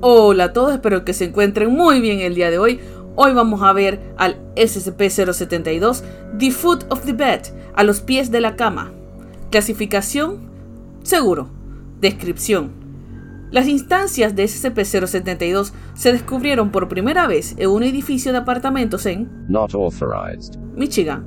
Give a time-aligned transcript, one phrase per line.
[0.00, 2.78] Hola a todos, espero que se encuentren muy bien el día de hoy.
[3.16, 6.02] Hoy vamos a ver al SCP-072,
[6.38, 7.40] The Foot of the Bed,
[7.74, 8.92] a los pies de la cama.
[9.50, 10.38] Clasificación,
[11.02, 11.50] seguro.
[12.00, 12.70] Descripción.
[13.50, 19.28] Las instancias de SCP-072 se descubrieron por primera vez en un edificio de apartamentos en
[19.48, 20.60] Not authorized.
[20.76, 21.24] Michigan,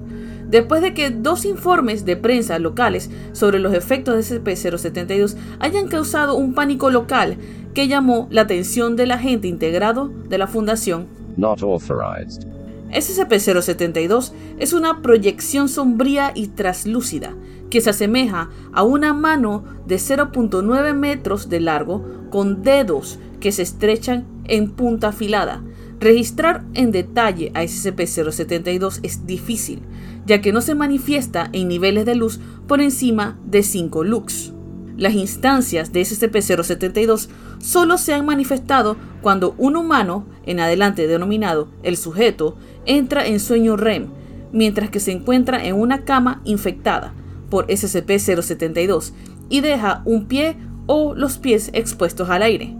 [0.48, 6.36] después de que dos informes de prensa locales sobre los efectos de SCP-072 hayan causado
[6.36, 7.38] un pánico local
[7.74, 11.08] que llamó la atención del agente integrado de la Fundación.
[11.38, 12.46] Not authorized.
[12.92, 17.34] SCP-072 es una proyección sombría y traslúcida
[17.70, 23.62] que se asemeja a una mano de 0.9 metros de largo con dedos que se
[23.62, 25.64] estrechan en punta afilada.
[26.00, 29.82] Registrar en detalle a SCP-072 es difícil,
[30.26, 34.54] ya que no se manifiesta en niveles de luz por encima de 5 lux.
[34.98, 41.98] Las instancias de SCP-072 solo se han manifestado cuando un humano, en adelante denominado el
[41.98, 44.08] sujeto, entra en sueño REM,
[44.52, 47.14] mientras que se encuentra en una cama infectada
[47.50, 49.14] por SCP-072
[49.50, 50.56] y deja un pie
[50.88, 52.76] o los pies expuestos al aire.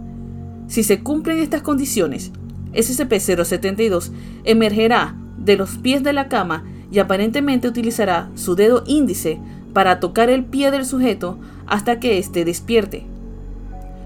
[0.66, 2.32] Si se cumplen estas condiciones,
[2.72, 4.10] SCP-072
[4.44, 9.40] emergerá de los pies de la cama y aparentemente utilizará su dedo índice
[9.72, 11.38] para tocar el pie del sujeto
[11.72, 13.06] hasta que éste despierte.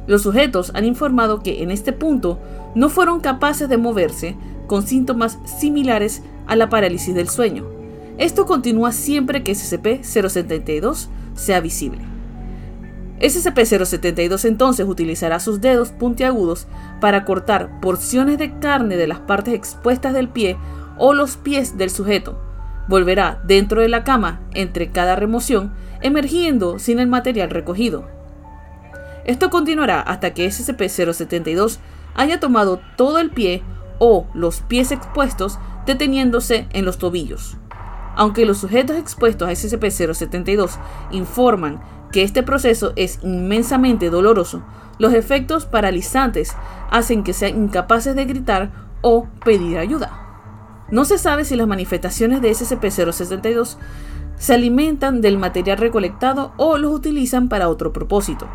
[0.07, 2.39] Los sujetos han informado que en este punto
[2.77, 4.37] no fueron capaces de moverse
[4.69, 7.67] con síntomas similares a la parálisis del sueño.
[8.19, 12.03] Esto continúa siempre que SCP-072 sea visible.
[13.19, 16.69] SCP-072 entonces utilizará sus dedos puntiagudos
[17.01, 20.57] para cortar porciones de carne de las partes expuestas del pie
[20.99, 22.41] o los pies del sujeto.
[22.87, 28.07] Volverá dentro de la cama entre cada remoción, emergiendo sin el material recogido.
[29.25, 31.79] Esto continuará hasta que SCP-072
[32.15, 33.63] haya tomado todo el pie
[33.99, 37.57] o los pies expuestos deteniéndose en los tobillos.
[38.15, 40.79] Aunque los sujetos expuestos a SCP-072
[41.11, 41.81] informan
[42.13, 44.63] que este proceso es inmensamente doloroso,
[44.99, 46.55] los efectos paralizantes
[46.91, 48.71] hacen que sean incapaces de gritar
[49.03, 50.23] o pedir ayuda.
[50.91, 53.77] No se sabe si las manifestaciones de SCP-072
[54.39, 58.49] se alimentan del material recolectado o los utilizan para otro propósito.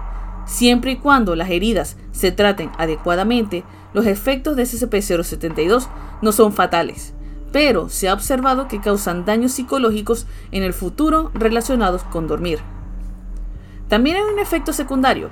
[0.45, 5.87] Siempre y cuando las heridas se traten adecuadamente, los efectos de SCP-072
[6.21, 7.13] no son fatales,
[7.51, 12.59] pero se ha observado que causan daños psicológicos en el futuro relacionados con dormir.
[13.87, 15.29] También hay un efecto secundario.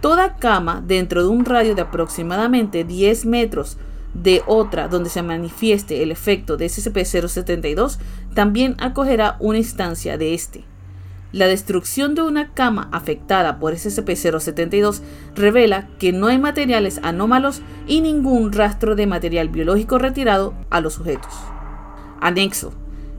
[0.00, 3.76] Toda cama dentro de un radio de aproximadamente 10 metros
[4.14, 7.98] de otra donde se manifieste el efecto de SCP-072
[8.34, 10.64] también acogerá una instancia de este.
[11.32, 15.00] La destrucción de una cama afectada por SCP-072
[15.36, 20.94] revela que no hay materiales anómalos y ningún rastro de material biológico retirado a los
[20.94, 21.32] sujetos.
[22.20, 22.72] Anexo.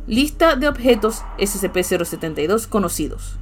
[0.08, 3.38] Lista de objetos SCP-072 conocidos.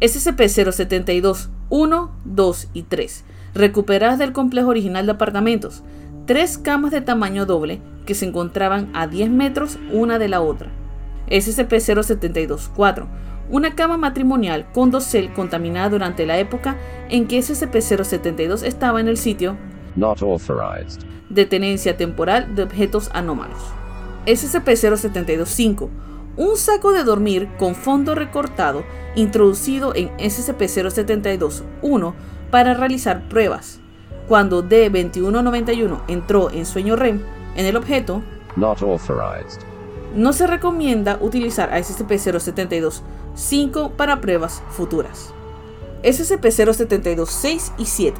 [0.00, 5.82] SCP-072 1, 2 y 3, recuperadas del complejo original de apartamentos,
[6.28, 10.70] tres camas de tamaño doble que se encontraban a 10 metros una de la otra.
[11.28, 13.08] SCP-072 4,
[13.48, 16.76] una cama matrimonial con dosel contaminada durante la época
[17.08, 19.56] en que SCP-072 estaba en el sitio
[19.96, 21.00] Not authorized.
[21.30, 23.62] de tenencia temporal de objetos anómalos.
[24.26, 25.88] SCP-072 5,
[26.36, 28.84] un saco de dormir con fondo recortado
[29.16, 32.12] introducido en SCP-072-1
[32.50, 33.80] para realizar pruebas.
[34.28, 37.22] Cuando D-2191 entró en sueño REM
[37.56, 38.22] en el objeto,
[38.56, 39.60] Not authorized.
[40.14, 45.32] no se recomienda utilizar a SCP-072-5 para pruebas futuras.
[46.02, 48.18] SCP-072-6 y 7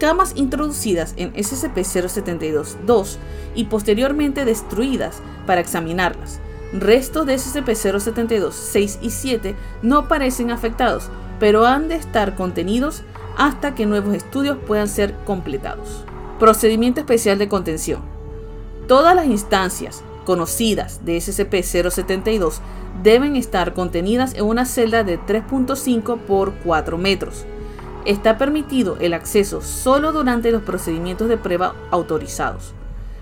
[0.00, 3.16] camas introducidas en SCP-072-2
[3.54, 6.40] y posteriormente destruidas para examinarlas.
[6.72, 11.08] Restos de SCP-072, 6 y 7 no parecen afectados,
[11.38, 13.02] pero han de estar contenidos
[13.36, 16.04] hasta que nuevos estudios puedan ser completados.
[16.38, 18.00] Procedimiento especial de contención.
[18.88, 22.60] Todas las instancias conocidas de SCP-072
[23.02, 27.44] deben estar contenidas en una celda de 3.5 por 4 metros.
[28.04, 32.74] Está permitido el acceso solo durante los procedimientos de prueba autorizados.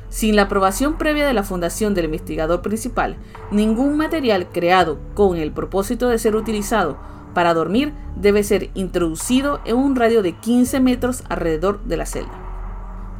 [0.09, 3.17] Sin la aprobación previa de la Fundación del investigador principal,
[3.53, 6.99] ningún material creado con el propósito de ser utilizado
[7.35, 12.32] para dormir debe ser introducido en un radio de 15 metros alrededor de la celda.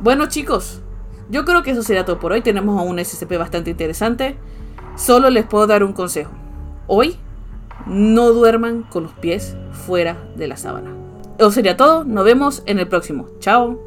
[0.01, 0.81] Bueno chicos,
[1.31, 2.43] yo creo que eso sería todo por hoy.
[2.43, 4.37] Tenemos a un SCP bastante interesante.
[4.97, 6.33] Solo les puedo dar un consejo.
[6.87, 7.17] Hoy
[7.87, 10.91] no duerman con los pies fuera de la sábana.
[11.39, 12.05] Eso sería todo.
[12.05, 13.27] Nos vemos en el próximo.
[13.39, 13.79] Chao.